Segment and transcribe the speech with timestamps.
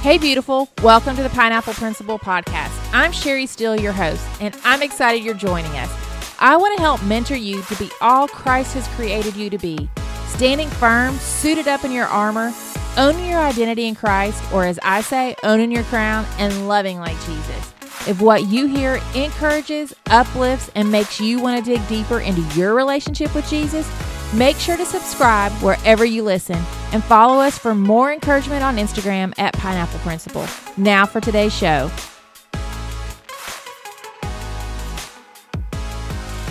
[0.00, 0.68] Hey, beautiful.
[0.80, 2.70] Welcome to the Pineapple Principle Podcast.
[2.94, 5.92] I'm Sherry Steele, your host, and I'm excited you're joining us.
[6.38, 9.90] I want to help mentor you to be all Christ has created you to be
[10.28, 12.54] standing firm, suited up in your armor,
[12.96, 17.20] owning your identity in Christ, or as I say, owning your crown and loving like
[17.26, 17.74] Jesus.
[18.06, 22.72] If what you hear encourages, uplifts, and makes you want to dig deeper into your
[22.74, 23.90] relationship with Jesus,
[24.32, 29.32] make sure to subscribe wherever you listen and follow us for more encouragement on Instagram
[29.38, 30.46] at Pineapple Principle.
[30.76, 31.90] Now for today's show.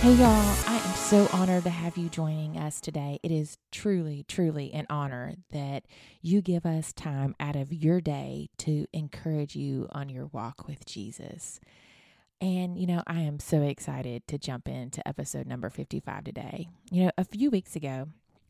[0.00, 3.18] Hey, y'all, I am so honored to have you joining us today.
[3.24, 5.86] It is truly, truly an honor that
[6.22, 10.86] you give us time out of your day to encourage you on your walk with
[10.86, 11.58] Jesus.
[12.40, 16.68] And, you know, I am so excited to jump into episode number 55 today.
[16.92, 18.06] You know, a few weeks ago,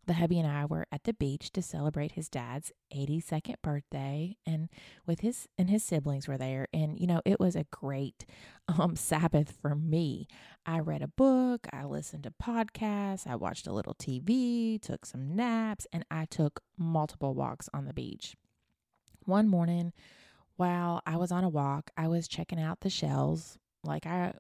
[0.09, 4.71] the hubby and I were at the beach to celebrate his dad's 82nd birthday and
[5.07, 8.25] with his and his siblings were there and you know it was a great
[8.69, 10.27] um sabbath for me.
[10.67, 15.37] I read a book, I listened to podcasts, I watched a little TV, took some
[15.37, 18.35] naps and I took multiple walks on the beach.
[19.27, 19.93] One morning
[20.57, 24.33] while I was on a walk, I was checking out the shells like I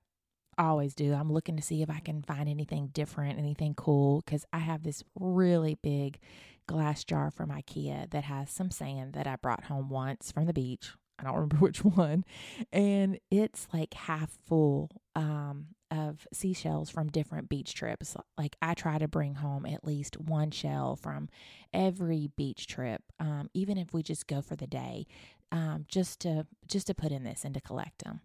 [0.58, 1.14] always do.
[1.14, 4.82] I'm looking to see if I can find anything different, anything cool, because I have
[4.82, 6.18] this really big
[6.66, 10.52] glass jar from IKEA that has some sand that I brought home once from the
[10.52, 10.90] beach.
[11.18, 12.24] I don't remember which one.
[12.72, 18.16] And it's like half full um, of seashells from different beach trips.
[18.36, 21.28] Like I try to bring home at least one shell from
[21.72, 25.06] every beach trip, um, even if we just go for the day,
[25.50, 28.20] um, just to just to put in this and to collect them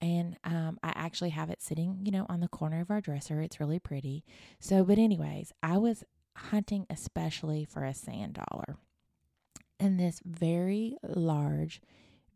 [0.00, 0.36] and
[1.06, 3.40] actually have it sitting, you know, on the corner of our dresser.
[3.40, 4.24] It's really pretty.
[4.58, 6.04] So, but anyways, I was
[6.36, 8.76] hunting especially for a sand dollar,
[9.78, 11.80] and this very large,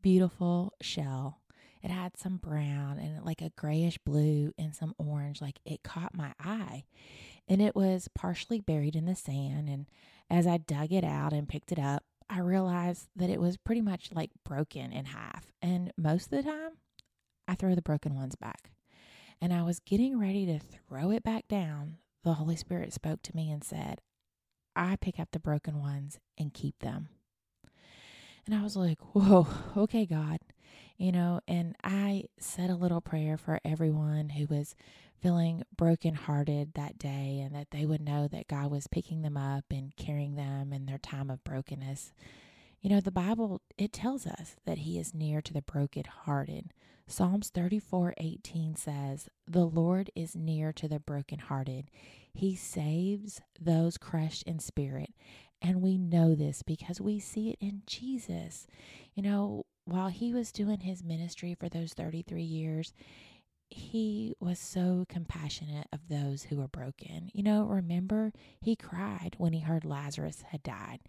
[0.01, 1.41] beautiful shell.
[1.83, 5.41] It had some brown and like a grayish blue and some orange.
[5.41, 6.85] Like it caught my eye,
[7.49, 9.69] and it was partially buried in the sand.
[9.69, 9.87] And
[10.31, 13.81] as I dug it out and picked it up, I realized that it was pretty
[13.81, 15.51] much like broken in half.
[15.61, 16.73] And most of the time,
[17.51, 18.71] I throw the broken ones back.
[19.41, 21.97] And I was getting ready to throw it back down.
[22.23, 24.01] The Holy Spirit spoke to me and said,
[24.77, 27.09] I pick up the broken ones and keep them.
[28.47, 30.39] And I was like, whoa, okay, God.
[30.97, 34.77] You know, and I said a little prayer for everyone who was
[35.21, 39.65] feeling brokenhearted that day and that they would know that God was picking them up
[39.73, 42.13] and carrying them in their time of brokenness.
[42.81, 46.73] You know, the Bible, it tells us that He is near to the brokenhearted.
[47.07, 51.91] Psalms 34:18 says, "The Lord is near to the brokenhearted.
[52.33, 55.13] He saves those crushed in spirit."
[55.61, 58.67] And we know this because we see it in Jesus.
[59.15, 62.95] You know, while he was doing his ministry for those 33 years,
[63.69, 67.31] he was so compassionate of those who were broken.
[67.35, 71.01] You know, remember, he cried when he heard Lazarus had died.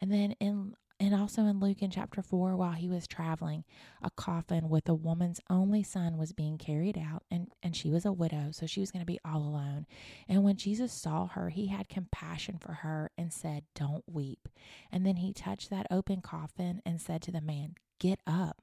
[0.00, 3.64] And then in and also in Luke in chapter 4, while he was traveling,
[4.02, 8.06] a coffin with a woman's only son was being carried out, and, and she was
[8.06, 9.86] a widow, so she was going to be all alone.
[10.26, 14.48] And when Jesus saw her, he had compassion for her and said, Don't weep.
[14.90, 18.62] And then he touched that open coffin and said to the man, Get up.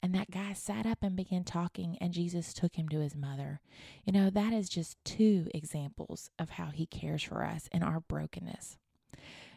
[0.00, 3.60] And that guy sat up and began talking, and Jesus took him to his mother.
[4.04, 8.00] You know, that is just two examples of how he cares for us in our
[8.00, 8.78] brokenness.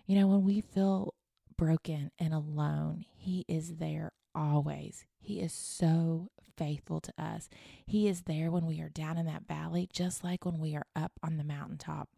[0.05, 1.15] You know, when we feel
[1.57, 5.05] broken and alone, He is there always.
[5.19, 7.49] He is so faithful to us.
[7.85, 10.85] He is there when we are down in that valley, just like when we are
[10.95, 12.09] up on the mountaintop.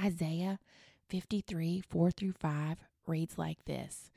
[0.00, 0.58] Isaiah
[1.08, 4.10] 53 4 through 5 reads like this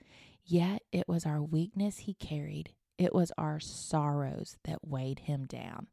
[0.44, 2.74] Yet it was our weakness He carried.
[2.98, 5.88] It was our sorrows that weighed him down.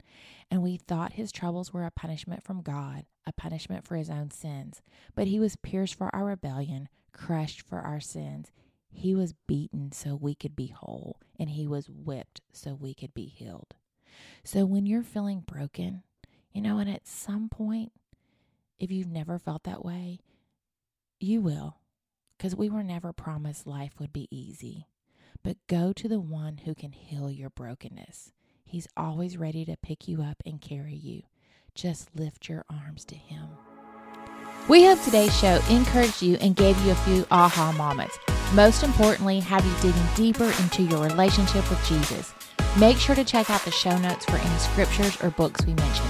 [0.51, 4.31] And we thought his troubles were a punishment from God, a punishment for his own
[4.31, 4.81] sins.
[5.15, 8.51] But he was pierced for our rebellion, crushed for our sins.
[8.91, 13.15] He was beaten so we could be whole, and he was whipped so we could
[13.15, 13.75] be healed.
[14.45, 16.03] So when you're feeling broken,
[16.53, 17.93] you know, and at some point,
[18.79, 20.21] if you've never felt that way,
[21.19, 21.79] you will,
[22.37, 24.87] because we were never promised life would be easy.
[25.43, 28.33] But go to the one who can heal your brokenness.
[28.65, 31.23] He's always ready to pick you up and carry you.
[31.75, 33.49] Just lift your arms to him.
[34.67, 38.19] We hope today's show encouraged you and gave you a few aha moments.
[38.55, 42.33] Most importantly, have you digging deeper into your relationship with Jesus.
[42.79, 46.09] Make sure to check out the show notes for any scriptures or books we mentioned.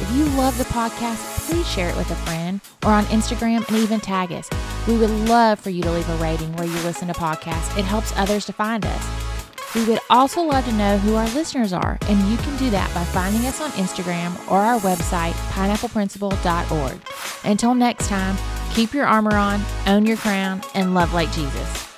[0.00, 3.76] If you love the podcast, please share it with a friend or on Instagram and
[3.76, 4.48] even tag us.
[4.88, 7.76] We would love for you to leave a rating where you listen to podcasts.
[7.78, 9.29] It helps others to find us.
[9.74, 12.92] We would also love to know who our listeners are, and you can do that
[12.94, 17.00] by finding us on Instagram or our website, pineappleprinciple.org.
[17.44, 18.36] Until next time,
[18.74, 21.89] keep your armor on, own your crown, and love like Jesus.